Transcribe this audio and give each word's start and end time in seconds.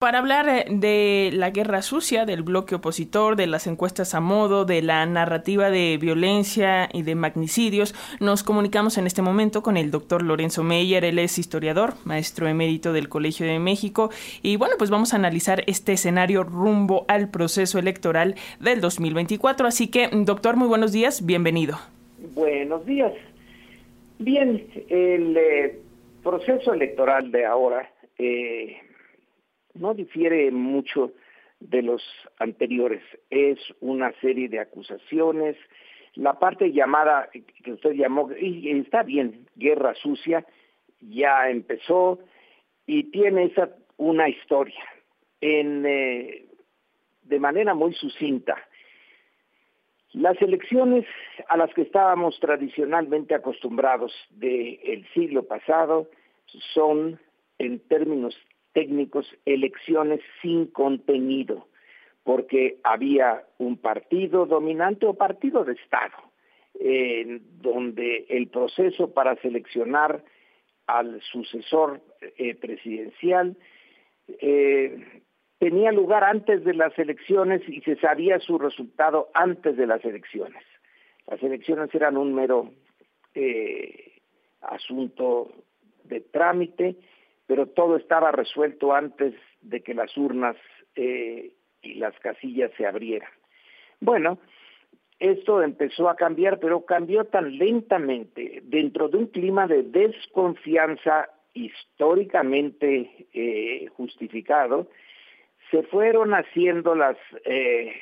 Para 0.00 0.20
hablar 0.20 0.48
eh, 0.48 0.64
de 0.70 1.28
la 1.30 1.50
guerra 1.50 1.82
sucia, 1.82 2.24
del 2.24 2.42
bloque 2.42 2.74
opositor, 2.74 3.36
de 3.36 3.46
las 3.46 3.66
encuestas 3.66 4.14
a 4.14 4.20
modo, 4.20 4.64
de 4.64 4.80
la 4.80 5.04
narrativa 5.04 5.68
de 5.68 5.98
violencia 6.00 6.88
y 6.94 7.02
de 7.02 7.14
magnicidios, 7.14 7.94
nos 8.18 8.42
comunicamos 8.42 8.96
en 8.96 9.06
este 9.06 9.20
momento 9.20 9.62
con 9.62 9.76
el 9.76 9.90
doctor 9.90 10.22
Lorenzo 10.22 10.64
Meyer. 10.64 11.04
Él 11.04 11.18
es 11.18 11.38
historiador, 11.38 11.96
maestro 12.06 12.48
emérito 12.48 12.94
del 12.94 13.10
Colegio 13.10 13.44
de 13.44 13.58
México. 13.58 14.08
Y 14.40 14.56
bueno, 14.56 14.76
pues 14.78 14.88
vamos 14.88 15.12
a 15.12 15.16
analizar 15.16 15.64
este 15.66 15.92
escenario 15.92 16.44
rumbo 16.44 17.04
al 17.06 17.30
proceso 17.30 17.78
electoral 17.78 18.36
del 18.58 18.80
2024. 18.80 19.66
Así 19.66 19.90
que, 19.90 20.08
doctor, 20.10 20.56
muy 20.56 20.68
buenos 20.68 20.92
días, 20.92 21.26
bienvenido. 21.26 21.76
Buenos 22.34 22.86
días. 22.86 23.12
Bien, 24.18 24.66
el 24.88 25.36
eh, 25.36 25.78
proceso 26.22 26.72
electoral 26.72 27.30
de 27.30 27.44
ahora. 27.44 27.92
Eh, 28.16 28.78
no 29.74 29.94
difiere 29.94 30.50
mucho 30.50 31.12
de 31.60 31.82
los 31.82 32.02
anteriores. 32.38 33.02
Es 33.30 33.58
una 33.80 34.12
serie 34.20 34.48
de 34.48 34.60
acusaciones. 34.60 35.56
La 36.14 36.38
parte 36.38 36.72
llamada, 36.72 37.28
que 37.62 37.72
usted 37.72 37.92
llamó, 37.92 38.30
y 38.32 38.70
está 38.70 39.02
bien, 39.02 39.46
guerra 39.56 39.94
sucia, 39.94 40.44
ya 41.00 41.48
empezó 41.48 42.18
y 42.86 43.04
tiene 43.04 43.44
esa 43.44 43.70
una 43.96 44.28
historia. 44.28 44.82
Eh, 45.40 46.46
de 47.22 47.38
manera 47.38 47.74
muy 47.74 47.94
sucinta, 47.94 48.56
las 50.12 50.40
elecciones 50.42 51.06
a 51.48 51.56
las 51.56 51.72
que 51.72 51.82
estábamos 51.82 52.38
tradicionalmente 52.40 53.34
acostumbrados 53.34 54.12
del 54.30 55.06
siglo 55.14 55.44
pasado 55.44 56.08
son, 56.74 57.20
en 57.58 57.78
términos 57.86 58.36
técnicos 58.72 59.26
elecciones 59.44 60.20
sin 60.42 60.66
contenido, 60.66 61.68
porque 62.22 62.78
había 62.84 63.44
un 63.58 63.76
partido 63.76 64.46
dominante 64.46 65.06
o 65.06 65.14
partido 65.14 65.64
de 65.64 65.72
Estado, 65.72 66.16
donde 67.62 68.26
el 68.28 68.48
proceso 68.48 69.12
para 69.12 69.36
seleccionar 69.36 70.22
al 70.86 71.20
sucesor 71.22 72.00
eh, 72.36 72.54
presidencial 72.54 73.56
eh, 74.40 75.22
tenía 75.58 75.92
lugar 75.92 76.24
antes 76.24 76.64
de 76.64 76.74
las 76.74 76.98
elecciones 76.98 77.62
y 77.68 77.80
se 77.82 77.96
sabía 77.96 78.38
su 78.40 78.58
resultado 78.58 79.28
antes 79.34 79.76
de 79.76 79.86
las 79.86 80.04
elecciones. 80.04 80.64
Las 81.26 81.42
elecciones 81.42 81.94
eran 81.94 82.16
un 82.16 82.34
mero 82.34 82.72
eh, 83.34 84.20
asunto 84.62 85.52
de 86.04 86.20
trámite 86.20 86.96
pero 87.50 87.66
todo 87.66 87.96
estaba 87.96 88.30
resuelto 88.30 88.94
antes 88.94 89.34
de 89.60 89.80
que 89.80 89.92
las 89.92 90.16
urnas 90.16 90.54
eh, 90.94 91.50
y 91.82 91.94
las 91.94 92.16
casillas 92.20 92.70
se 92.76 92.86
abrieran. 92.86 93.28
Bueno, 93.98 94.38
esto 95.18 95.60
empezó 95.60 96.08
a 96.08 96.14
cambiar, 96.14 96.60
pero 96.60 96.84
cambió 96.84 97.24
tan 97.24 97.58
lentamente 97.58 98.60
dentro 98.62 99.08
de 99.08 99.16
un 99.16 99.26
clima 99.26 99.66
de 99.66 99.82
desconfianza 99.82 101.28
históricamente 101.52 103.26
eh, 103.32 103.88
justificado, 103.96 104.86
se 105.72 105.82
fueron 105.82 106.34
haciendo 106.34 106.94
las 106.94 107.16
eh, 107.44 107.92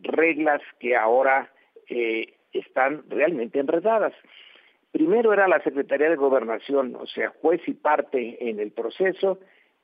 reglas 0.00 0.62
que 0.80 0.96
ahora 0.96 1.52
están 2.50 3.04
realmente 3.10 3.58
enredadas. 3.58 4.14
Primero 4.96 5.34
era 5.34 5.46
la 5.46 5.62
Secretaría 5.62 6.08
de 6.08 6.16
Gobernación, 6.16 6.96
o 6.96 7.06
sea, 7.06 7.28
juez 7.42 7.60
y 7.66 7.74
parte 7.74 8.48
en 8.48 8.60
el 8.60 8.72
proceso, 8.72 9.38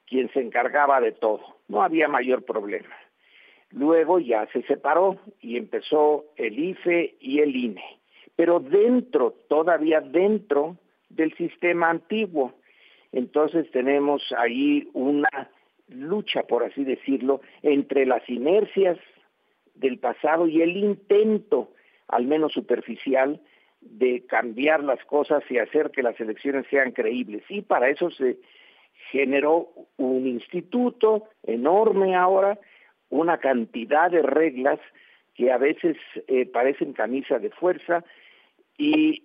quien 0.06 0.32
se 0.32 0.40
encargaba 0.40 1.02
de 1.02 1.12
todo. 1.12 1.58
No 1.68 1.82
había 1.82 2.08
mayor 2.08 2.46
problema. 2.46 2.96
Luego 3.72 4.20
ya 4.20 4.46
se 4.54 4.62
separó 4.62 5.18
y 5.38 5.58
empezó 5.58 6.24
el 6.36 6.58
IFE 6.58 7.16
y 7.20 7.40
el 7.40 7.54
INE, 7.54 7.84
pero 8.36 8.58
dentro, 8.58 9.34
todavía 9.50 10.00
dentro 10.00 10.78
del 11.10 11.36
sistema 11.36 11.90
antiguo. 11.90 12.54
Entonces 13.12 13.70
tenemos 13.70 14.22
ahí 14.38 14.88
una 14.94 15.50
lucha, 15.88 16.44
por 16.44 16.64
así 16.64 16.84
decirlo, 16.84 17.42
entre 17.60 18.06
las 18.06 18.26
inercias 18.30 18.96
del 19.74 19.98
pasado 19.98 20.46
y 20.46 20.62
el 20.62 20.74
intento, 20.74 21.68
al 22.08 22.24
menos 22.24 22.54
superficial, 22.54 23.42
de 23.82 24.24
cambiar 24.26 24.82
las 24.82 25.04
cosas 25.04 25.42
y 25.50 25.58
hacer 25.58 25.90
que 25.90 26.02
las 26.02 26.18
elecciones 26.20 26.66
sean 26.70 26.92
creíbles. 26.92 27.42
Y 27.48 27.62
para 27.62 27.88
eso 27.88 28.10
se 28.10 28.38
generó 29.10 29.68
un 29.96 30.26
instituto 30.26 31.28
enorme 31.42 32.14
ahora, 32.14 32.58
una 33.10 33.38
cantidad 33.38 34.10
de 34.10 34.22
reglas 34.22 34.78
que 35.34 35.50
a 35.50 35.58
veces 35.58 35.96
eh, 36.28 36.46
parecen 36.46 36.92
camisa 36.92 37.38
de 37.38 37.50
fuerza 37.50 38.04
y 38.78 39.24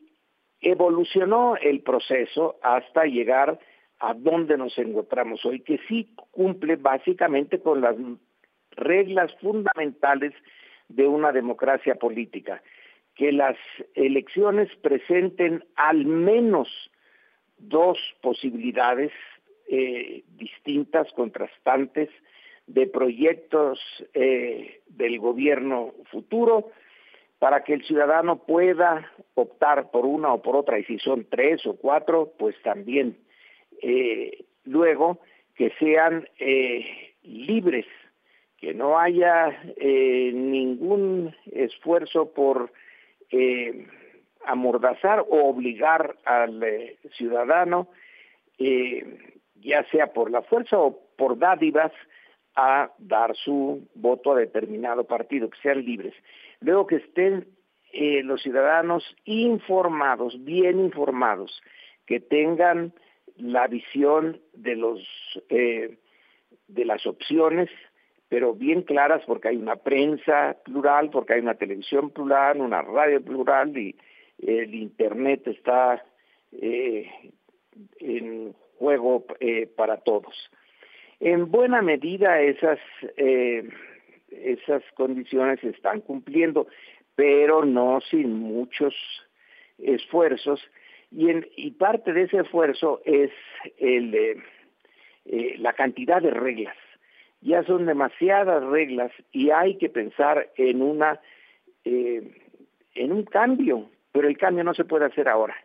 evolucionó 0.61 1.55
el 1.57 1.81
proceso 1.81 2.57
hasta 2.61 3.05
llegar 3.05 3.59
a 3.99 4.13
donde 4.13 4.57
nos 4.57 4.77
encontramos 4.77 5.45
hoy, 5.45 5.61
que 5.61 5.79
sí 5.87 6.13
cumple 6.31 6.75
básicamente 6.75 7.59
con 7.59 7.81
las 7.81 7.95
reglas 8.71 9.35
fundamentales 9.41 10.33
de 10.87 11.07
una 11.07 11.31
democracia 11.31 11.95
política 11.95 12.61
que 13.17 13.31
las 13.31 13.57
elecciones 13.95 14.69
presenten 14.77 15.65
al 15.75 16.05
menos 16.05 16.69
dos 17.57 17.97
posibilidades 18.21 19.11
eh, 19.67 20.23
distintas, 20.37 21.11
contrastantes, 21.13 22.09
de 22.67 22.85
proyectos 22.85 23.79
eh, 24.13 24.81
del 24.87 25.19
gobierno 25.19 25.93
futuro 26.11 26.69
para 27.39 27.63
que 27.63 27.73
el 27.73 27.83
ciudadano 27.85 28.43
pueda 28.45 29.11
optar 29.35 29.89
por 29.89 30.05
una 30.05 30.33
o 30.33 30.41
por 30.41 30.55
otra, 30.55 30.77
y 30.77 30.83
si 30.83 30.99
son 30.99 31.25
tres 31.29 31.65
o 31.65 31.75
cuatro, 31.75 32.33
pues 32.37 32.55
también. 32.61 33.17
Eh, 33.81 34.45
luego, 34.65 35.19
que 35.55 35.71
sean 35.79 36.27
libres, 37.23 37.85
que 38.57 38.73
no 38.73 38.99
haya 38.99 39.49
ningún 39.77 41.33
esfuerzo 41.51 42.33
por 42.33 42.71
eh, 43.31 43.87
amordazar 44.45 45.19
o 45.19 45.49
obligar 45.49 46.15
al 46.25 46.63
eh, 46.63 46.97
ciudadano, 47.17 47.89
eh, 48.57 49.35
ya 49.55 49.83
sea 49.89 50.13
por 50.13 50.31
la 50.31 50.41
fuerza 50.43 50.77
o 50.79 50.99
por 51.17 51.37
dádivas, 51.37 51.91
a 52.55 52.91
dar 52.97 53.35
su 53.35 53.87
voto 53.93 54.31
a 54.31 54.39
determinado 54.39 55.03
partido, 55.03 55.49
que 55.49 55.59
sean 55.61 55.85
libres. 55.85 56.15
Luego 56.59 56.87
que 56.87 56.95
estén 56.95 57.47
los 58.23 58.41
ciudadanos 58.41 59.03
informados, 59.25 60.43
bien 60.43 60.79
informados, 60.79 61.61
que 62.07 62.19
tengan 62.19 62.93
la 63.35 63.67
visión 63.67 64.41
de 64.53 64.75
los 64.75 65.07
de 65.49 66.85
las 66.85 67.05
opciones 67.05 67.69
pero 68.29 68.53
bien 68.53 68.81
claras 68.81 69.21
porque 69.25 69.49
hay 69.49 69.57
una 69.57 69.77
prensa 69.77 70.57
plural, 70.65 71.09
porque 71.09 71.33
hay 71.33 71.41
una 71.41 71.55
televisión 71.55 72.09
plural, 72.09 72.59
una 72.59 72.81
radio 72.81 73.21
plural 73.21 73.77
y 73.77 73.95
el 74.39 74.75
Internet 74.75 75.47
está 75.47 76.03
eh, 76.51 77.09
en 77.99 78.53
juego 78.77 79.25
eh, 79.39 79.67
para 79.75 79.97
todos. 79.97 80.51
En 81.19 81.49
buena 81.49 81.81
medida 81.81 82.41
esas, 82.41 82.79
eh, 83.15 83.67
esas 84.29 84.83
condiciones 84.95 85.59
se 85.61 85.69
están 85.69 86.01
cumpliendo, 86.01 86.67
pero 87.15 87.65
no 87.65 88.01
sin 88.01 88.33
muchos 88.33 88.93
esfuerzos 89.79 90.61
y, 91.11 91.29
en, 91.29 91.47
y 91.55 91.71
parte 91.71 92.11
de 92.11 92.23
ese 92.23 92.39
esfuerzo 92.39 93.01
es 93.05 93.31
el, 93.77 94.43
la 95.59 95.73
cantidad 95.73 96.21
de 96.21 96.31
reglas 96.31 96.75
ya 97.41 97.63
son 97.63 97.85
demasiadas 97.85 98.63
reglas 98.63 99.11
y 99.31 99.51
hay 99.51 99.77
que 99.77 99.89
pensar 99.89 100.49
en 100.55 100.81
una 100.81 101.19
eh, 101.83 102.23
en 102.95 103.11
un 103.11 103.23
cambio, 103.23 103.89
pero 104.11 104.27
el 104.27 104.37
cambio 104.37 104.63
no 104.63 104.73
se 104.73 104.85
puede 104.85 105.05
hacer 105.05 105.29
ahora, 105.29 105.55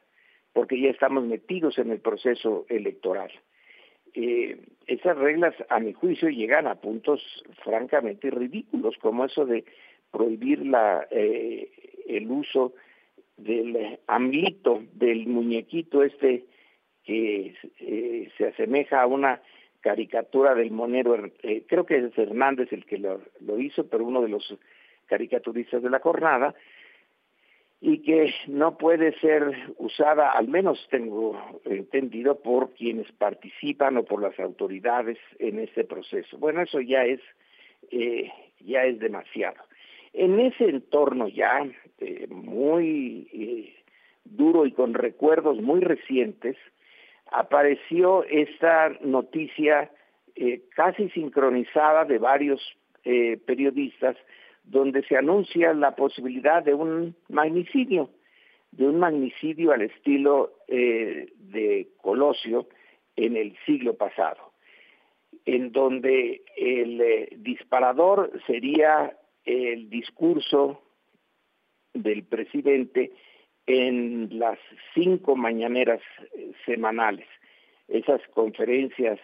porque 0.53 0.81
ya 0.81 0.91
estamos 0.91 1.25
metidos 1.25 1.79
en 1.79 1.91
el 1.91 2.01
proceso 2.01 2.67
electoral. 2.69 3.31
Eh, 4.15 4.61
esas 4.87 5.17
reglas, 5.17 5.55
a 5.71 5.81
mi 5.81 5.95
juicio, 5.95 6.29
llegan 6.29 6.67
a 6.67 6.75
puntos 6.75 7.23
francamente 7.65 8.31
ridículos, 8.31 8.97
como 8.99 9.25
eso 9.25 9.47
de 9.47 9.65
prohibir 10.11 10.67
la, 10.67 11.07
eh, 11.11 11.71
el 12.07 12.31
uso 12.31 12.75
del 13.39 13.99
amlito, 14.07 14.83
del 14.93 15.27
muñequito 15.27 16.03
este 16.03 16.45
que 17.05 17.55
se 18.37 18.47
asemeja 18.47 19.03
a 19.03 19.07
una 19.07 19.41
caricatura 19.83 20.55
del 20.55 20.71
monero, 20.71 21.17
eh, 21.43 21.65
creo 21.69 21.85
que 21.85 21.99
es 21.99 22.17
Hernández 22.17 22.73
el 22.73 22.87
que 22.87 22.99
lo, 22.99 23.21
hizo, 23.59 23.87
pero 23.87 24.05
uno 24.05 24.23
de 24.23 24.29
los 24.29 24.55
caricaturistas 25.07 25.83
de 25.83 25.91
la 25.91 25.99
jornada, 25.99 26.55
y 27.81 27.99
que 27.99 28.33
no 28.47 28.79
puede 28.79 29.13
ser 29.19 29.43
usada, 29.77 30.31
al 30.31 30.47
menos 30.47 30.87
tengo 30.89 31.61
entendido, 31.65 32.41
por 32.41 32.71
quienes 32.75 33.11
participan 33.13 33.97
o 33.97 34.05
por 34.05 34.23
las 34.23 34.39
autoridades 34.39 35.19
en 35.41 35.59
este 35.59 35.85
proceso. 35.85 36.39
Bueno, 36.39 36.63
eso 36.63 36.81
ya 36.81 37.05
es, 37.05 37.21
eh, 37.91 38.31
ya 38.61 38.85
es 38.85 39.01
demasiado. 39.01 39.61
En 40.13 40.39
ese 40.39 40.69
entorno 40.69 41.27
ya 41.27 41.67
eh, 41.99 42.29
muy 42.29 43.75
duro 44.25 44.65
y 44.65 44.73
con 44.73 44.95
recuerdos 44.95 45.61
muy 45.61 45.81
recientes, 45.81 46.57
apareció 47.33 48.25
esta 48.25 48.91
noticia 49.01 49.91
casi 50.75 51.11
sincronizada 51.11 52.05
de 52.05 52.19
varios 52.19 52.61
periodistas 53.47 54.17
donde 54.65 55.03
se 55.05 55.17
anuncia 55.17 55.73
la 55.75 55.95
posibilidad 55.95 56.63
de 56.63 56.75
un 56.75 57.17
magnicidio, 57.29 58.11
de 58.71 58.87
un 58.87 58.99
magnicidio 58.99 59.73
al 59.73 59.83
estilo 59.83 60.53
eh, 60.69 61.33
de 61.37 61.89
Colosio 62.01 62.69
en 63.17 63.37
el 63.37 63.57
siglo 63.67 63.95
pasado, 63.95 64.53
en 65.45 65.73
donde 65.73 66.43
el 66.57 67.01
eh, 67.01 67.29
disparador 67.39 68.33
sería 68.47 69.17
el 69.45 69.91
discurso 69.91 70.81
del 71.93 72.25
presidente 72.25 73.13
en 73.67 74.39
las 74.39 74.59
cinco 74.95 75.37
mañaneras 75.37 76.01
eh, 76.35 76.53
semanales, 76.67 77.27
esas 77.89 78.21
conferencias 78.29 79.19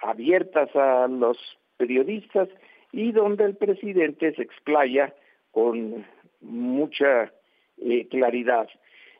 abiertas 0.00 0.74
a 0.74 1.06
los 1.08 1.36
periodistas 1.76 2.48
y 2.92 3.12
donde 3.12 3.44
el 3.44 3.56
presidente 3.56 4.34
se 4.34 4.42
explaya 4.42 5.14
con 5.50 6.04
mucha 6.40 7.32
eh, 7.78 8.06
claridad. 8.08 8.68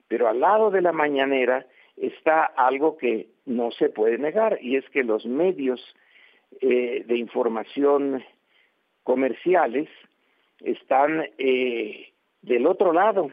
Pero 0.09 0.29
al 0.29 0.41
lado 0.41 0.71
de 0.71 0.83
la 0.83 0.93
mañanera 0.93 1.67
está 1.97 2.45
algo 2.45 2.97
que 2.97 3.29
no 3.47 3.71
se 3.71 3.89
puede 3.89 4.19
negar 4.19 4.59
y 4.61 4.77
es 4.77 4.89
que 4.91 5.05
los 5.05 5.25
medios 5.27 5.81
eh, 6.61 7.05
de 7.07 7.17
información 7.17 8.23
comerciales 9.03 9.89
están 10.61 11.25
eh, 11.39 12.13
del 12.43 12.67
otro 12.67 12.93
lado, 12.93 13.31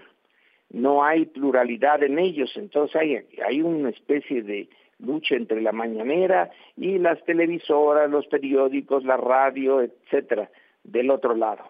no 0.71 1.03
hay 1.03 1.25
pluralidad 1.25 2.03
en 2.03 2.19
ellos, 2.19 2.51
entonces 2.55 2.95
hay, 2.95 3.25
hay 3.45 3.61
una 3.61 3.89
especie 3.89 4.43
de 4.43 4.69
lucha 4.99 5.35
entre 5.35 5.61
la 5.61 5.71
mañanera 5.71 6.51
y 6.75 6.97
las 6.97 7.23
televisoras, 7.25 8.09
los 8.09 8.27
periódicos, 8.27 9.03
la 9.03 9.17
radio, 9.17 9.81
etcétera, 9.81 10.49
del 10.83 11.09
otro 11.09 11.35
lado. 11.35 11.63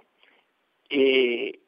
Eh, 0.89 1.59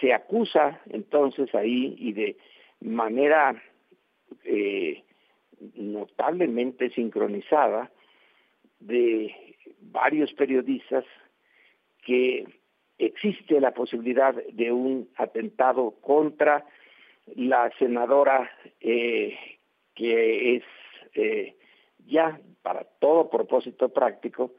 se 0.00 0.12
acusa 0.12 0.80
entonces 0.90 1.54
ahí 1.54 1.94
y 1.98 2.12
de 2.12 2.36
manera 2.80 3.62
eh, 4.44 5.02
notablemente 5.76 6.90
sincronizada 6.90 7.90
de 8.80 9.34
varios 9.80 10.32
periodistas 10.32 11.04
que 12.04 12.46
existe 12.98 13.60
la 13.60 13.72
posibilidad 13.72 14.34
de 14.34 14.72
un 14.72 15.08
atentado 15.16 15.92
contra 16.00 16.64
la 17.34 17.70
senadora 17.78 18.50
eh, 18.80 19.36
que 19.94 20.56
es 20.56 20.64
eh, 21.14 21.56
ya 22.06 22.40
para 22.62 22.84
todo 22.84 23.30
propósito 23.30 23.88
práctico 23.88 24.52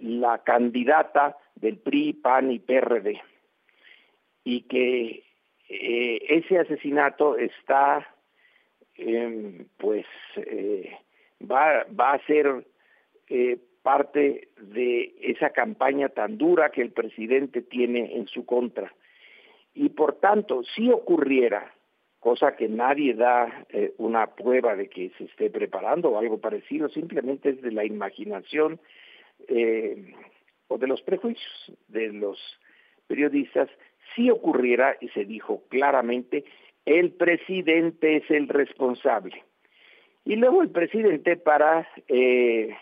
la 0.00 0.42
candidata 0.42 1.36
del 1.54 1.78
PRI, 1.78 2.14
PAN 2.14 2.50
y 2.50 2.58
PRD 2.58 3.20
y 4.44 4.62
que 4.62 5.24
eh, 5.68 6.18
ese 6.28 6.58
asesinato 6.58 7.36
está 7.36 8.06
em, 8.94 9.66
pues 9.76 10.06
eh, 10.36 10.96
va, 11.40 11.84
va 11.88 12.12
a 12.12 12.26
ser 12.26 12.66
parte 13.86 14.48
de 14.60 15.14
esa 15.20 15.50
campaña 15.50 16.08
tan 16.08 16.38
dura 16.38 16.70
que 16.70 16.82
el 16.82 16.90
presidente 16.90 17.62
tiene 17.62 18.16
en 18.16 18.26
su 18.26 18.44
contra. 18.44 18.92
Y 19.74 19.90
por 19.90 20.16
tanto, 20.18 20.64
si 20.74 20.90
ocurriera 20.90 21.72
cosa 22.18 22.56
que 22.56 22.66
nadie 22.66 23.14
da 23.14 23.64
eh, 23.68 23.94
una 23.98 24.34
prueba 24.34 24.74
de 24.74 24.88
que 24.88 25.12
se 25.16 25.26
esté 25.26 25.50
preparando 25.50 26.08
o 26.08 26.18
algo 26.18 26.40
parecido, 26.40 26.88
simplemente 26.88 27.50
es 27.50 27.62
de 27.62 27.70
la 27.70 27.84
imaginación 27.84 28.80
eh, 29.46 30.12
o 30.66 30.78
de 30.78 30.88
los 30.88 31.00
prejuicios 31.02 31.72
de 31.86 32.12
los 32.12 32.40
periodistas, 33.06 33.68
si 34.16 34.30
ocurriera, 34.30 34.96
y 35.00 35.10
se 35.10 35.24
dijo 35.24 35.62
claramente, 35.68 36.44
el 36.86 37.12
presidente 37.12 38.16
es 38.16 38.28
el 38.32 38.48
responsable. 38.48 39.44
Y 40.24 40.34
luego 40.34 40.60
el 40.60 40.70
presidente 40.70 41.36
para 41.36 41.88
eh, 42.08 42.74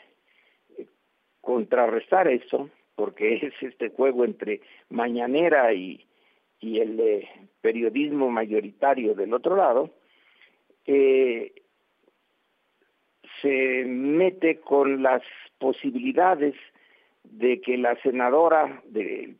contrarrestar 1.44 2.26
eso, 2.28 2.70
porque 2.96 3.34
es 3.42 3.54
este 3.60 3.90
juego 3.90 4.24
entre 4.24 4.60
mañanera 4.88 5.72
y, 5.72 6.04
y 6.60 6.80
el 6.80 6.98
eh, 7.00 7.28
periodismo 7.60 8.30
mayoritario 8.30 9.14
del 9.14 9.34
otro 9.34 9.56
lado, 9.56 9.90
eh, 10.86 11.52
se 13.42 13.84
mete 13.86 14.60
con 14.60 15.02
las 15.02 15.22
posibilidades 15.58 16.54
de 17.24 17.60
que 17.60 17.76
la 17.76 17.96
senadora 18.02 18.82
de, 18.86 19.36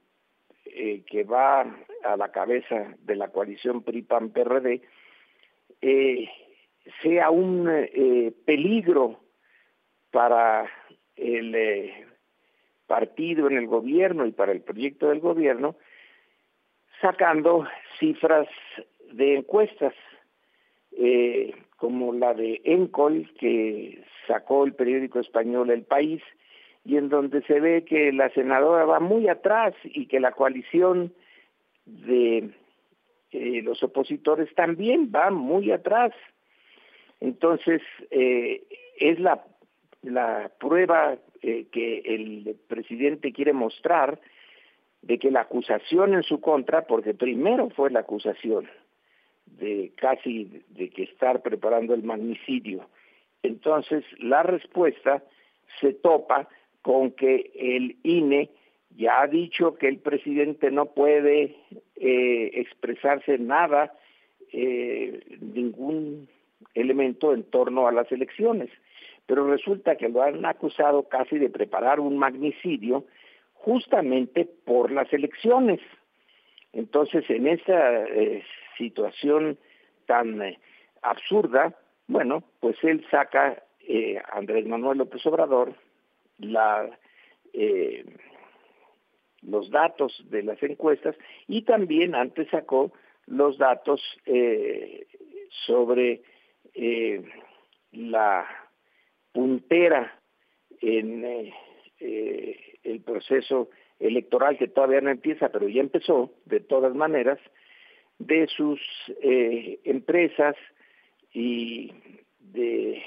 eh, 0.66 1.02
que 1.06 1.24
va 1.24 1.62
a 2.04 2.16
la 2.16 2.30
cabeza 2.32 2.94
de 3.00 3.16
la 3.16 3.28
coalición 3.28 3.82
PRI-PAN-PRD 3.82 4.82
sea 7.02 7.30
un 7.30 7.68
peligro 8.44 9.20
para 10.10 10.70
el 11.16 11.90
partido 12.86 13.48
en 13.48 13.56
el 13.56 13.66
gobierno 13.66 14.26
y 14.26 14.32
para 14.32 14.52
el 14.52 14.60
proyecto 14.60 15.08
del 15.08 15.20
gobierno, 15.20 15.76
sacando 17.00 17.66
cifras 17.98 18.48
de 19.12 19.36
encuestas, 19.36 19.94
eh, 20.92 21.54
como 21.76 22.12
la 22.12 22.34
de 22.34 22.60
Encol, 22.64 23.30
que 23.38 24.02
sacó 24.26 24.64
el 24.64 24.74
periódico 24.74 25.20
español 25.20 25.70
El 25.70 25.82
País, 25.82 26.22
y 26.84 26.96
en 26.96 27.08
donde 27.08 27.42
se 27.42 27.60
ve 27.60 27.84
que 27.84 28.12
la 28.12 28.30
senadora 28.30 28.84
va 28.84 29.00
muy 29.00 29.28
atrás 29.28 29.74
y 29.84 30.06
que 30.06 30.20
la 30.20 30.32
coalición 30.32 31.12
de 31.86 32.50
eh, 33.32 33.62
los 33.62 33.82
opositores 33.82 34.54
también 34.54 35.10
va 35.14 35.30
muy 35.30 35.72
atrás. 35.72 36.12
Entonces, 37.20 37.82
eh, 38.10 38.62
es 38.98 39.18
la, 39.18 39.44
la 40.04 40.50
prueba 40.58 41.16
que 41.40 42.02
el 42.04 42.56
presidente 42.68 43.32
quiere 43.32 43.52
mostrar 43.52 44.20
de 45.02 45.18
que 45.18 45.30
la 45.30 45.42
acusación 45.42 46.14
en 46.14 46.22
su 46.22 46.40
contra, 46.40 46.86
porque 46.86 47.12
primero 47.12 47.68
fue 47.70 47.90
la 47.90 48.00
acusación 48.00 48.68
de 49.44 49.92
casi 49.96 50.62
de 50.70 50.88
que 50.88 51.02
estar 51.02 51.42
preparando 51.42 51.92
el 51.94 52.02
magnicidio, 52.02 52.88
entonces 53.42 54.04
la 54.18 54.42
respuesta 54.42 55.22
se 55.80 55.92
topa 55.92 56.48
con 56.82 57.12
que 57.12 57.50
el 57.54 57.96
INE 58.02 58.50
ya 58.96 59.22
ha 59.22 59.26
dicho 59.26 59.76
que 59.76 59.88
el 59.88 59.98
presidente 59.98 60.70
no 60.70 60.86
puede 60.86 61.56
eh, 61.96 62.50
expresarse 62.54 63.38
nada, 63.38 63.92
eh, 64.52 65.20
ningún 65.40 66.28
elemento 66.74 67.34
en 67.34 67.42
torno 67.44 67.86
a 67.86 67.92
las 67.92 68.10
elecciones. 68.12 68.70
Pero 69.26 69.46
resulta 69.46 69.96
que 69.96 70.08
lo 70.08 70.22
han 70.22 70.44
acusado 70.44 71.08
casi 71.08 71.38
de 71.38 71.48
preparar 71.48 72.00
un 72.00 72.18
magnicidio 72.18 73.04
justamente 73.54 74.44
por 74.44 74.90
las 74.90 75.12
elecciones. 75.12 75.80
Entonces, 76.72 77.24
en 77.30 77.46
esa 77.46 78.02
eh, 78.04 78.42
situación 78.76 79.58
tan 80.06 80.42
eh, 80.42 80.58
absurda, 81.02 81.74
bueno, 82.06 82.44
pues 82.60 82.76
él 82.82 83.04
saca, 83.10 83.62
eh, 83.86 84.20
Andrés 84.32 84.66
Manuel 84.66 84.98
López 84.98 85.24
Obrador, 85.26 85.74
eh, 87.52 88.04
los 89.42 89.70
datos 89.70 90.22
de 90.30 90.42
las 90.42 90.62
encuestas 90.62 91.16
y 91.46 91.62
también 91.62 92.14
antes 92.14 92.48
sacó 92.50 92.92
los 93.26 93.56
datos 93.58 94.02
sobre 95.66 96.22
la 97.92 98.46
puntera 99.34 100.18
en 100.80 101.52
el 102.00 103.00
proceso 103.04 103.68
electoral 103.98 104.56
que 104.56 104.68
todavía 104.68 105.00
no 105.00 105.10
empieza, 105.10 105.50
pero 105.50 105.68
ya 105.68 105.80
empezó 105.80 106.32
de 106.46 106.60
todas 106.60 106.94
maneras, 106.94 107.38
de 108.18 108.46
sus 108.46 108.80
eh, 109.22 109.80
empresas 109.84 110.56
y 111.32 111.92
de 112.38 113.02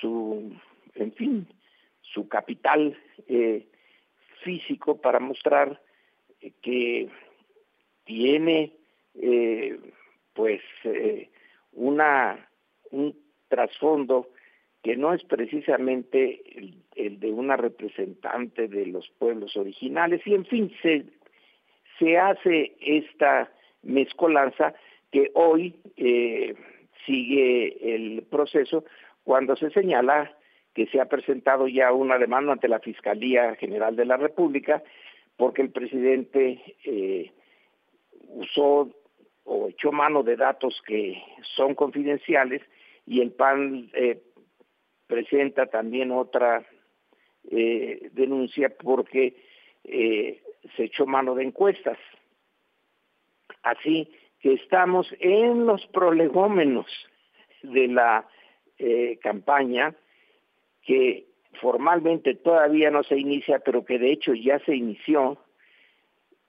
su, 0.00 0.52
en 0.94 1.12
fin, 1.12 1.46
su 2.00 2.28
capital 2.28 2.96
eh, 3.28 3.66
físico 4.42 5.00
para 5.00 5.20
mostrar 5.20 5.80
que 6.62 7.08
tiene 8.04 8.72
eh, 9.14 9.78
pues 10.34 10.60
eh, 10.84 11.30
una 11.72 12.48
un 12.90 13.16
trasfondo 13.48 14.28
que 14.84 14.96
no 14.96 15.14
es 15.14 15.24
precisamente 15.24 16.42
el, 16.94 17.18
de 17.18 17.32
una 17.32 17.56
representante 17.56 18.68
de 18.68 18.86
los 18.86 19.08
pueblos 19.18 19.56
originales. 19.56 20.20
Y 20.26 20.34
en 20.34 20.44
fin 20.44 20.70
se 20.82 21.06
se 21.98 22.18
hace 22.18 22.74
esta 22.80 23.50
mezcolanza 23.82 24.74
que 25.10 25.30
hoy 25.34 25.74
eh, 25.96 26.54
sigue 27.06 27.94
el 27.94 28.22
proceso 28.24 28.84
cuando 29.22 29.56
se 29.56 29.70
señala 29.70 30.36
que 30.74 30.86
se 30.86 31.00
ha 31.00 31.06
presentado 31.06 31.68
ya 31.68 31.92
una 31.92 32.18
demanda 32.18 32.52
ante 32.52 32.68
la 32.68 32.80
Fiscalía 32.80 33.54
General 33.54 33.94
de 33.94 34.06
la 34.06 34.16
República 34.16 34.82
porque 35.36 35.62
el 35.62 35.70
presidente 35.70 36.60
eh, 36.84 37.30
usó 38.28 38.90
o 39.44 39.68
echó 39.68 39.92
mano 39.92 40.22
de 40.22 40.36
datos 40.36 40.82
que 40.86 41.22
son 41.56 41.74
confidenciales 41.74 42.62
y 43.06 43.20
el 43.20 43.30
PAN 43.30 43.90
eh, 43.94 44.20
presenta 45.06 45.66
también 45.66 46.10
otra 46.10 46.64
eh, 47.50 48.10
denuncia 48.12 48.70
porque 48.70 49.42
se 49.84 50.84
echó 50.84 51.04
mano 51.04 51.34
de 51.34 51.44
encuestas. 51.44 51.98
Así 53.62 54.10
que 54.40 54.54
estamos 54.54 55.06
en 55.20 55.66
los 55.66 55.86
prolegómenos 55.88 56.86
de 57.62 57.88
la 57.88 58.26
campaña 59.20 59.94
que 60.82 61.26
formalmente 61.60 62.34
todavía 62.34 62.90
no 62.90 63.02
se 63.02 63.18
inicia, 63.18 63.58
pero 63.60 63.84
que 63.84 63.98
de 63.98 64.12
hecho 64.12 64.34
ya 64.34 64.58
se 64.60 64.74
inició 64.74 65.38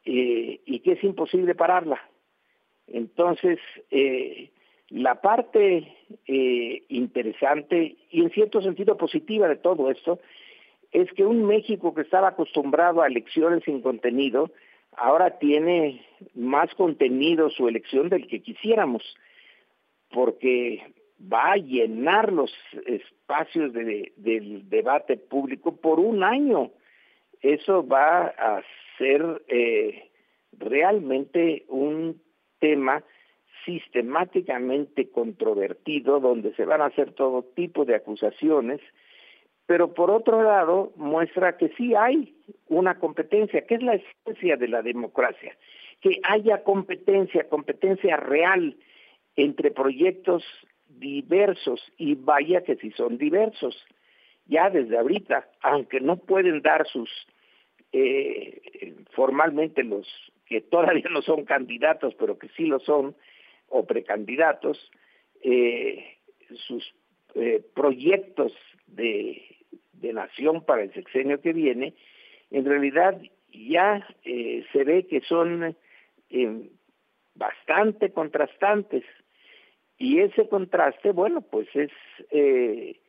eh, 0.03 0.61
y 0.65 0.79
que 0.79 0.93
es 0.93 1.03
imposible 1.03 1.55
pararla. 1.55 1.99
Entonces, 2.87 3.59
eh, 3.91 4.51
la 4.89 5.21
parte 5.21 5.95
eh, 6.27 6.83
interesante 6.89 7.95
y 8.11 8.21
en 8.21 8.29
cierto 8.31 8.61
sentido 8.61 8.97
positiva 8.97 9.47
de 9.47 9.55
todo 9.55 9.89
esto 9.89 10.19
es 10.91 11.11
que 11.13 11.25
un 11.25 11.45
México 11.45 11.93
que 11.93 12.01
estaba 12.01 12.29
acostumbrado 12.29 13.01
a 13.01 13.07
elecciones 13.07 13.63
sin 13.65 13.81
contenido, 13.81 14.51
ahora 14.95 15.39
tiene 15.39 16.05
más 16.33 16.73
contenido 16.75 17.49
su 17.49 17.67
elección 17.67 18.09
del 18.09 18.27
que 18.27 18.41
quisiéramos, 18.41 19.03
porque 20.11 20.81
va 21.21 21.53
a 21.53 21.57
llenar 21.57 22.31
los 22.31 22.53
espacios 22.85 23.73
de, 23.73 24.13
del 24.15 24.69
debate 24.69 25.17
público 25.17 25.75
por 25.75 25.99
un 25.99 26.23
año. 26.23 26.71
Eso 27.41 27.85
va 27.85 28.27
a 28.27 28.61
ser 28.97 29.43
eh, 29.47 30.09
realmente 30.53 31.65
un 31.67 32.21
tema 32.59 33.03
sistemáticamente 33.65 35.09
controvertido, 35.09 36.19
donde 36.19 36.53
se 36.55 36.65
van 36.65 36.81
a 36.81 36.85
hacer 36.85 37.13
todo 37.13 37.43
tipo 37.55 37.85
de 37.85 37.95
acusaciones, 37.95 38.79
pero 39.65 39.93
por 39.93 40.11
otro 40.11 40.43
lado 40.43 40.93
muestra 40.95 41.57
que 41.57 41.69
sí 41.69 41.95
hay 41.95 42.35
una 42.67 42.99
competencia, 42.99 43.65
que 43.65 43.75
es 43.75 43.83
la 43.83 43.95
esencia 43.95 44.57
de 44.57 44.67
la 44.67 44.81
democracia, 44.81 45.57
que 46.01 46.19
haya 46.23 46.63
competencia, 46.63 47.49
competencia 47.49 48.17
real 48.17 48.77
entre 49.35 49.71
proyectos 49.71 50.43
diversos 50.87 51.81
y 51.97 52.15
vaya 52.15 52.63
que 52.63 52.75
si 52.75 52.91
son 52.91 53.17
diversos. 53.17 53.75
Ya 54.47 54.69
desde 54.69 54.97
ahorita, 54.97 55.49
aunque 55.61 55.99
no 55.99 56.17
pueden 56.17 56.61
dar 56.61 56.85
sus 56.87 57.09
eh, 57.91 58.93
formalmente 59.11 59.83
los 59.83 60.07
que 60.45 60.61
todavía 60.61 61.09
no 61.09 61.21
son 61.21 61.45
candidatos, 61.45 62.13
pero 62.15 62.37
que 62.37 62.49
sí 62.49 62.65
lo 62.65 62.79
son, 62.79 63.15
o 63.75 63.85
precandidatos, 63.85 64.91
eh, 65.41 66.17
sus 66.67 66.93
eh, 67.35 67.61
proyectos 67.73 68.53
de, 68.87 69.41
de 69.93 70.13
nación 70.13 70.63
para 70.63 70.83
el 70.83 70.93
sexenio 70.93 71.41
que 71.41 71.53
viene, 71.53 71.93
en 72.51 72.65
realidad 72.65 73.19
ya 73.51 74.05
se 74.23 74.83
ve 74.83 75.07
que 75.07 75.21
son 75.21 75.75
bastante 77.35 78.11
contrastantes 78.11 79.03
y 79.97 80.19
ese 80.19 80.47
contraste, 80.49 81.11
bueno, 81.11 81.41
pues 81.41 81.67
es 81.73 81.91
eh, 82.31 82.99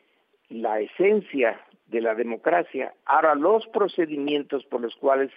la 0.49 0.81
esencia 0.81 1.61
de 1.87 2.01
la 2.01 2.15
democracia. 2.15 2.95
Ahora, 3.05 3.35
los 3.35 3.67
procedimientos 3.69 4.65
por 4.67 4.81
los 4.81 4.95
cuales 4.97 5.31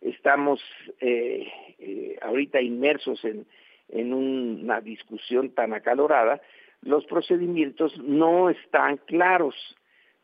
estamos 0.00 0.60
eh, 1.00 1.46
eh, 1.78 2.18
ahorita 2.22 2.60
inmersos 2.60 3.22
en, 3.24 3.46
en 3.88 4.12
una 4.12 4.80
discusión 4.80 5.50
tan 5.50 5.72
acalorada, 5.74 6.40
los 6.82 7.04
procedimientos 7.06 7.96
no 7.98 8.50
están 8.50 8.98
claros, 8.98 9.54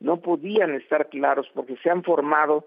no 0.01 0.21
podían 0.21 0.75
estar 0.75 1.09
claros 1.09 1.49
porque 1.55 1.77
se 1.83 1.91
han 1.91 2.03
formado 2.03 2.67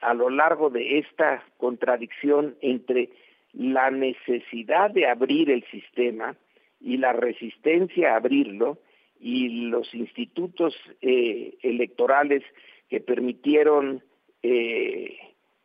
a 0.00 0.14
lo 0.14 0.30
largo 0.30 0.68
de 0.68 0.98
esta 0.98 1.44
contradicción 1.58 2.56
entre 2.60 3.10
la 3.52 3.90
necesidad 3.90 4.90
de 4.90 5.06
abrir 5.06 5.50
el 5.50 5.64
sistema, 5.70 6.36
y 6.82 6.96
la 6.96 7.12
resistencia 7.12 8.12
a 8.12 8.16
abrirlo 8.16 8.78
y 9.20 9.68
los 9.68 9.94
institutos 9.94 10.74
eh, 11.00 11.54
electorales 11.62 12.42
que 12.90 13.00
permitieron 13.00 14.02
eh, 14.42 15.16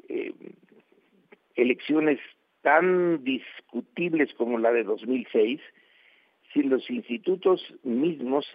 eh, 0.08 0.34
elecciones 1.56 2.20
tan 2.62 3.24
discutibles 3.24 4.34
como 4.34 4.58
la 4.58 4.72
de 4.72 4.84
2006, 4.84 5.62
si 6.54 6.64
los 6.64 6.90
institutos 6.90 7.62
mismos 7.84 8.46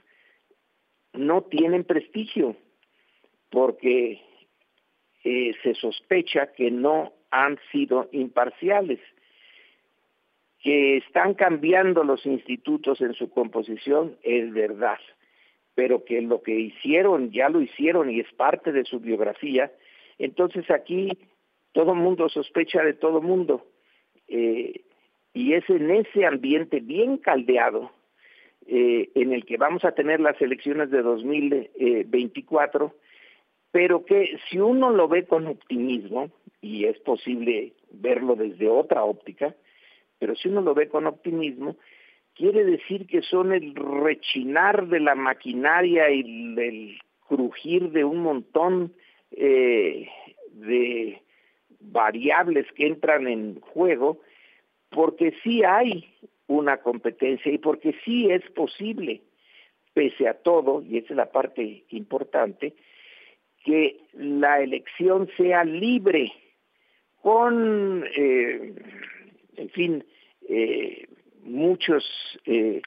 no 1.13 1.43
tienen 1.43 1.85
prestigio, 1.85 2.57
porque 3.51 4.21
se 5.23 5.75
sospecha 5.75 6.53
que 6.53 6.71
no 6.71 7.13
han 7.31 7.59
sido 7.71 8.09
imparciales 8.13 8.99
que 10.63 10.99
están 10.99 11.35
cambiando 11.35 12.05
los 12.05 12.25
institutos 12.25 13.01
en 13.01 13.15
su 13.15 13.31
composición 13.31 14.17
es 14.23 14.53
verdad, 14.53 14.99
pero 15.75 16.05
que 16.05 16.23
lo 16.23 16.41
que 16.43 16.59
hicieron 16.59 17.33
ya 17.33 17.49
lo 17.49 17.61
hicieron 17.61 18.11
y 18.11 18.21
es 18.21 18.33
parte 18.35 18.71
de 18.71 18.85
su 18.85 19.01
biografía, 19.01 19.73
entonces 20.19 20.71
aquí 20.71 21.19
todo 21.73 21.95
mundo 21.95 22.29
sospecha 22.29 22.83
de 22.83 22.95
todo 22.95 23.21
mundo. 23.21 23.67
Eh, 24.35 24.81
y 25.35 25.53
es 25.53 25.69
en 25.69 25.91
ese 25.91 26.25
ambiente 26.25 26.81
bien 26.81 27.19
caldeado 27.19 27.93
eh, 28.67 29.11
en 29.15 29.33
el 29.33 29.45
que 29.45 29.59
vamos 29.59 29.85
a 29.85 29.93
tener 29.93 30.21
las 30.21 30.41
elecciones 30.41 30.91
de 30.91 31.03
2024, 31.03 32.95
pero 33.71 34.05
que 34.07 34.39
si 34.49 34.59
uno 34.59 34.91
lo 34.91 35.07
ve 35.09 35.27
con 35.27 35.47
optimismo, 35.47 36.31
y 36.63 36.87
es 36.87 36.99
posible 37.01 37.75
verlo 37.91 38.37
desde 38.37 38.69
otra 38.69 39.05
óptica, 39.05 39.55
pero 40.19 40.35
si 40.37 40.49
uno 40.49 40.63
lo 40.63 40.75
ve 40.75 40.89
con 40.89 41.07
optimismo, 41.07 41.77
quiere 42.35 42.65
decir 42.65 43.07
que 43.07 43.23
son 43.23 43.53
el 43.53 43.75
rechinar 43.75 44.87
de 44.89 45.01
la 45.01 45.15
maquinaria 45.15 46.11
y 46.11 46.21
el 46.21 46.99
crujir 47.29 47.91
de 47.91 48.05
un 48.05 48.19
montón 48.21 48.95
eh, 49.33 50.09
de 50.53 51.22
variables 51.91 52.67
que 52.73 52.87
entran 52.87 53.27
en 53.27 53.61
juego, 53.61 54.21
porque 54.91 55.35
sí 55.43 55.63
hay 55.65 56.05
una 56.47 56.79
competencia 56.79 57.51
y 57.51 57.59
porque 57.59 57.95
sí 58.05 58.31
es 58.31 58.43
posible, 58.53 59.23
pese 59.95 60.29
a 60.29 60.35
todo, 60.35 60.83
y 60.83 60.99
esa 60.99 61.09
es 61.11 61.17
la 61.17 61.31
parte 61.31 61.85
importante, 61.91 62.75
que 63.65 64.01
la 64.13 64.61
elección 64.61 65.29
sea 65.37 65.65
libre, 65.65 66.33
con, 67.21 68.05
eh, 68.17 68.75
en 69.57 69.69
fin, 69.71 70.05
eh, 70.49 71.07
muchos 71.43 72.05
eh, 72.47 72.83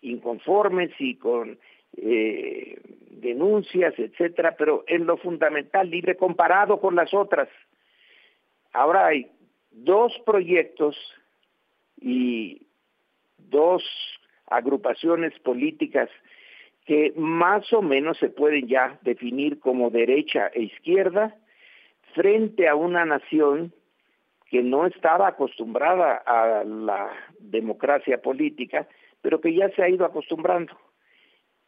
inconformes 0.00 0.90
y 0.98 1.16
con 1.16 1.58
eh, 1.96 2.80
denuncias, 3.22 3.94
etcétera, 3.96 4.56
pero 4.58 4.84
en 4.86 5.06
lo 5.06 5.16
fundamental 5.16 5.88
libre 5.88 6.16
comparado 6.16 6.80
con 6.80 6.94
las 6.94 7.14
otras. 7.14 7.48
Ahora 8.72 9.06
hay 9.06 9.30
dos 9.70 10.12
proyectos 10.26 10.96
y 11.98 12.66
dos 13.38 13.82
agrupaciones 14.46 15.38
políticas 15.40 16.10
que 16.84 17.12
más 17.16 17.72
o 17.72 17.80
menos 17.80 18.18
se 18.18 18.28
pueden 18.28 18.66
ya 18.66 18.98
definir 19.02 19.60
como 19.60 19.90
derecha 19.90 20.50
e 20.52 20.62
izquierda 20.64 21.36
frente 22.14 22.68
a 22.68 22.74
una 22.74 23.04
nación 23.04 23.72
que 24.50 24.62
no 24.62 24.84
estaba 24.86 25.28
acostumbrada 25.28 26.16
a 26.26 26.64
la 26.64 27.10
democracia 27.38 28.20
política, 28.20 28.86
pero 29.22 29.40
que 29.40 29.54
ya 29.54 29.70
se 29.70 29.82
ha 29.82 29.88
ido 29.88 30.04
acostumbrando 30.04 30.76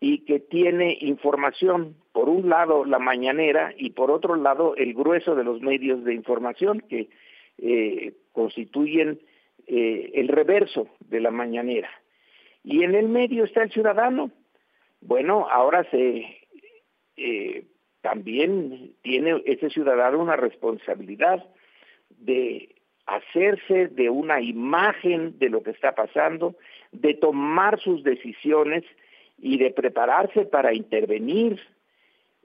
y 0.01 0.25
que 0.25 0.41
tiene 0.41 0.99
información, 1.01 1.97
por 2.13 2.29
un 2.29 2.49
lado 2.49 2.85
la 2.85 2.99
mañanera 2.99 3.73
y 3.77 3.91
por 3.91 4.11
otro 4.11 4.37
lado 4.37 4.77
el 4.77 4.95
grueso 4.95 5.35
de 5.35 5.45
los 5.45 5.61
medios 5.61 6.05
de 6.05 6.15
información 6.15 6.81
que 6.81 7.09
eh, 7.59 8.13
constituyen 8.33 9.21
eh, 9.67 10.11
el 10.15 10.29
reverso 10.29 10.89
de 11.09 11.21
la 11.21 11.31
mañanera. 11.31 11.91
Y 12.63 12.83
en 12.83 12.95
el 12.95 13.09
medio 13.09 13.45
está 13.45 13.63
el 13.63 13.71
ciudadano. 13.71 14.31
Bueno, 15.01 15.47
ahora 15.51 15.87
eh, 15.93 17.67
también 18.01 18.93
tiene 19.03 19.43
ese 19.45 19.71
ciudadano 19.71 20.19
una 20.19 20.37
responsabilidad 20.37 21.45
de 22.11 22.75
hacerse 23.07 23.89
de 23.89 24.09
una 24.11 24.41
imagen 24.41 25.39
de 25.39 25.51
lo 25.51 25.63
que 25.63 25.71
está 25.71 25.95
pasando, 25.95 26.57
de 26.93 27.15
tomar 27.15 27.79
sus 27.81 28.03
decisiones 28.03 28.85
y 29.45 29.59
de 29.59 29.71
prepararse 29.73 30.47
para 30.47 30.73
intervenir, 30.73 31.61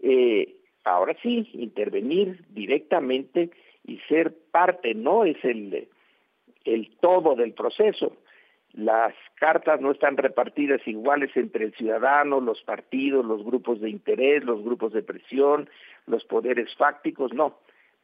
eh, 0.04 0.58
ahora 0.84 1.16
sí, 1.24 1.50
intervenir 1.54 2.44
directamente 2.50 3.52
y 3.86 4.00
ser 4.10 4.36
parte, 4.52 4.94
no 4.96 5.24
es 5.24 5.38
el, 5.46 5.88
el 6.66 6.98
todo 7.00 7.36
del 7.36 7.54
proceso. 7.54 8.18
Las 8.74 9.14
cartas 9.36 9.80
no 9.80 9.92
están 9.92 10.18
repartidas 10.18 10.86
iguales 10.86 11.32
entre 11.38 11.64
el 11.64 11.74
ciudadano, 11.74 12.42
los 12.42 12.62
partidos, 12.64 13.26
los 13.26 13.46
grupos 13.46 13.80
de 13.80 13.90
interés, 13.90 14.44
los 14.44 14.62
grupos 14.62 14.92
de 14.92 15.02
presión, 15.02 15.70
los 16.06 16.26
poderes 16.26 16.76
fácticos, 16.76 17.34
no. 17.34 17.60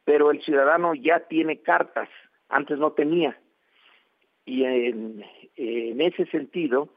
Pero 0.06 0.30
el 0.30 0.40
ciudadano 0.40 0.94
ya 0.94 1.20
tiene 1.20 1.58
cartas, 1.58 2.08
antes 2.48 2.78
no 2.78 2.92
tenía. 2.92 3.38
Y 4.46 4.64
en, 4.64 5.22
en 5.56 6.00
ese 6.00 6.24
sentido, 6.30 6.88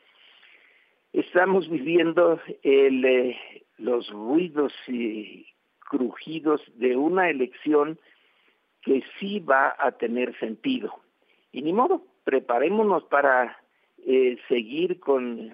estamos 1.13 1.69
viviendo 1.69 2.39
eh, 2.63 3.37
los 3.77 4.09
ruidos 4.09 4.73
y 4.87 5.47
crujidos 5.79 6.61
de 6.75 6.95
una 6.95 7.29
elección 7.29 7.99
que 8.81 9.03
sí 9.19 9.39
va 9.39 9.75
a 9.77 9.91
tener 9.93 10.37
sentido. 10.39 10.93
Y 11.51 11.61
ni 11.61 11.73
modo, 11.73 12.03
preparémonos 12.23 13.03
para 13.05 13.57
eh, 14.05 14.37
seguir 14.47 14.99
con 14.99 15.53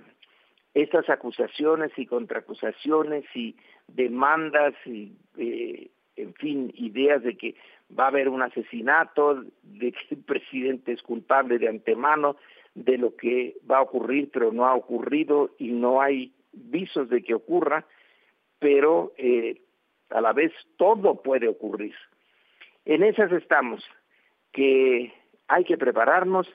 estas 0.73 1.09
acusaciones 1.09 1.91
y 1.97 2.05
contraacusaciones 2.05 3.23
y 3.33 3.55
demandas 3.87 4.73
y, 4.85 5.13
eh, 5.37 5.89
en 6.17 6.33
fin, 6.33 6.71
ideas 6.75 7.23
de 7.23 7.37
que 7.37 7.55
va 7.97 8.05
a 8.05 8.09
haber 8.09 8.29
un 8.29 8.41
asesinato, 8.41 9.43
de 9.63 9.91
que 9.91 10.15
el 10.15 10.23
presidente 10.23 10.91
es 10.91 11.01
culpable 11.01 11.57
de 11.59 11.69
antemano, 11.69 12.35
de 12.75 12.97
lo 12.97 13.15
que 13.15 13.55
va 13.69 13.77
a 13.79 13.81
ocurrir, 13.81 14.29
pero 14.31 14.51
no 14.51 14.65
ha 14.65 14.75
ocurrido 14.75 15.51
y 15.57 15.69
no 15.69 16.01
hay 16.01 16.33
visos 16.51 17.09
de 17.09 17.23
que 17.23 17.33
ocurra, 17.33 17.85
pero 18.59 19.13
eh, 19.17 19.61
a 20.09 20.21
la 20.21 20.33
vez 20.33 20.51
todo 20.77 21.21
puede 21.21 21.47
ocurrir. 21.47 21.95
En 22.85 23.03
esas 23.03 23.31
estamos, 23.31 23.83
que 24.51 25.11
hay 25.47 25.63
que 25.63 25.77
prepararnos 25.77 26.47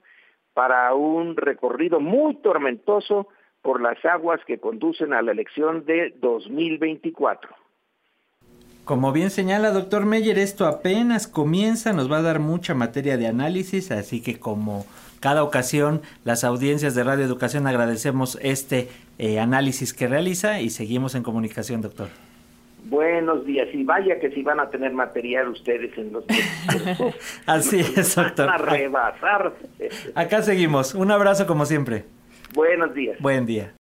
para 0.54 0.94
un 0.94 1.36
recorrido 1.36 2.00
muy 2.00 2.36
tormentoso 2.36 3.28
por 3.62 3.80
las 3.80 4.02
aguas 4.04 4.40
que 4.46 4.58
conducen 4.58 5.12
a 5.12 5.22
la 5.22 5.32
elección 5.32 5.84
de 5.84 6.14
2024. 6.20 7.50
Como 8.84 9.12
bien 9.12 9.30
señala 9.30 9.70
doctor 9.70 10.06
Meyer, 10.06 10.38
esto 10.38 10.66
apenas 10.66 11.28
comienza, 11.28 11.92
nos 11.92 12.10
va 12.10 12.18
a 12.18 12.22
dar 12.22 12.40
mucha 12.40 12.74
materia 12.74 13.16
de 13.16 13.26
análisis, 13.26 13.90
así 13.92 14.22
que 14.22 14.40
como 14.40 14.84
cada 15.20 15.44
ocasión 15.44 16.00
las 16.24 16.44
audiencias 16.44 16.94
de 16.94 17.04
Radio 17.04 17.24
Educación 17.24 17.66
agradecemos 17.66 18.38
este 18.42 18.88
eh, 19.18 19.38
análisis 19.38 19.92
que 19.92 20.08
realiza 20.08 20.60
y 20.60 20.70
seguimos 20.70 21.14
en 21.14 21.22
comunicación, 21.22 21.82
doctor. 21.82 22.08
Buenos 22.84 23.44
días, 23.44 23.68
y 23.74 23.84
vaya 23.84 24.18
que 24.18 24.30
si 24.30 24.42
van 24.42 24.58
a 24.58 24.70
tener 24.70 24.92
material 24.92 25.48
ustedes 25.48 25.96
en 25.98 26.12
los 26.12 26.24
Así 27.46 27.80
es, 27.80 28.16
doctor. 28.16 28.46
Van 28.46 28.54
a 28.54 28.64
rebasar. 28.64 29.52
Acá 30.14 30.42
seguimos. 30.42 30.94
Un 30.94 31.10
abrazo 31.10 31.46
como 31.46 31.66
siempre. 31.66 32.04
Buenos 32.54 32.94
días. 32.94 33.18
Buen 33.20 33.44
día. 33.44 33.68